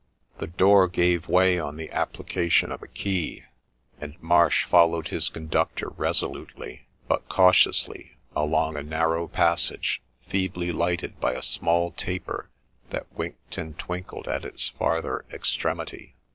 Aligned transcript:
The 0.39 0.47
door 0.47 0.87
gave 0.87 1.27
way 1.27 1.59
on 1.59 1.75
the 1.77 1.89
applica 1.89 2.49
tion 2.49 2.71
of 2.71 2.81
a 2.81 2.87
key, 2.87 3.43
and 3.99 4.19
Marsh 4.19 4.65
followed 4.65 5.09
his 5.09 5.29
conductor 5.29 5.89
resolutely, 5.89 6.87
but 7.07 7.29
cautiously, 7.29 8.17
along 8.35 8.77
a 8.77 8.81
narrow 8.81 9.27
passage, 9.27 10.01
feebly 10.27 10.71
lighted 10.71 11.19
by 11.19 11.33
a 11.33 11.43
small 11.43 11.91
taper 11.91 12.49
that 12.89 13.13
winked 13.13 13.59
and 13.59 13.77
twinkled 13.77 14.27
at 14.27 14.43
its 14.43 14.69
farther 14.69 15.23
extremity. 15.31 16.15